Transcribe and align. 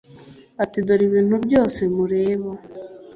ati 0.63 0.77
dore 0.85 1.01
ibi 1.05 1.13
bintu 1.15 1.35
byose 1.45 1.81
mureba 1.95 2.49